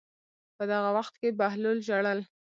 په 0.55 0.63
دغه 0.71 0.89
وخت 0.97 1.13
کې 1.21 1.37
بهلول 1.39 1.77
ژړل. 1.87 2.19